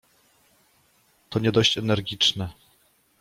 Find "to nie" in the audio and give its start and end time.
1.29-1.51